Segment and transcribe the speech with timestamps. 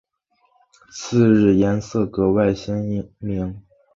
[0.89, 3.63] 次日颜色格外鲜明。